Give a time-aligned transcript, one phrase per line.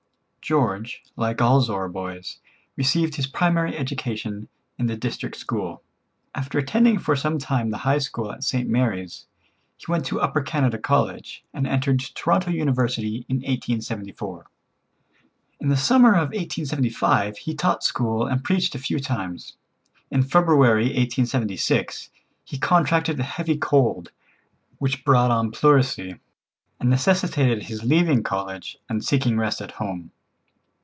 [0.43, 2.39] George, like all Zorra boys,
[2.75, 5.81] received his primary education in the district school.
[6.35, 8.67] After attending for some time the High School at St.
[8.67, 9.27] Mary's,
[9.77, 14.47] he went to Upper Canada College, and entered Toronto University in 1874.
[15.61, 19.55] In the summer of 1875 he taught school and preached a few times.
[20.09, 22.09] In February, 1876,
[22.43, 24.11] he contracted a heavy cold,
[24.79, 26.19] which brought on pleurisy,
[26.77, 30.11] and necessitated his leaving college and seeking rest at home.